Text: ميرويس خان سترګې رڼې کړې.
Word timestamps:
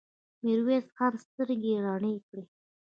ميرويس 0.43 0.85
خان 0.95 1.13
سترګې 1.25 1.73
رڼې 1.85 2.13
کړې. 2.27 2.43